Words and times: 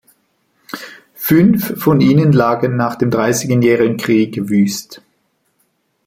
Fünf 1.13 1.77
von 1.79 2.01
ihnen 2.01 2.31
lagen 2.31 2.75
nach 2.75 2.95
dem 2.95 3.11
Dreißigjährigen 3.11 3.97
Krieg 3.97 4.49
wüst. 4.49 5.03